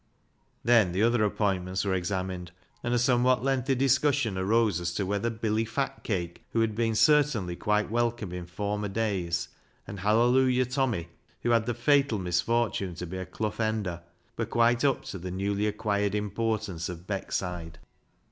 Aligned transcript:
Then 0.63 0.93
the 0.93 1.03
other 1.03 1.23
appointments 1.23 1.85
were 1.85 1.93
examined, 1.93 2.51
and 2.81 2.91
a 2.91 2.97
somewhat 2.97 3.43
lengthy 3.43 3.75
discussion 3.75 4.35
arose 4.35 4.79
as 4.81 4.95
to 4.95 5.05
whether 5.05 5.29
Billy 5.29 5.63
Fatcake, 5.63 6.43
who 6.53 6.61
had 6.61 6.73
been 6.73 6.95
certainly 6.95 7.23
i8 7.23 7.29
BECKSIDE 7.29 7.49
LIGHTS 7.59 7.63
quite 7.65 7.91
welcome 7.91 8.31
in 8.31 8.47
former 8.47 8.87
days, 8.89 9.49
and 9.85 9.99
Hallelujah 9.99 10.65
Tommy, 10.65 11.09
who 11.43 11.51
had 11.51 11.67
the 11.67 11.75
fatal 11.75 12.17
misfortune 12.17 12.95
to 12.95 13.05
be 13.05 13.17
a 13.19 13.27
Clough 13.27 13.59
Ender, 13.59 14.01
were 14.37 14.47
quite 14.47 14.83
up 14.83 15.03
to 15.03 15.19
the 15.19 15.29
newly 15.29 15.67
acquired 15.67 16.15
importance 16.15 16.89
of 16.89 17.05
Beckside. 17.05 17.75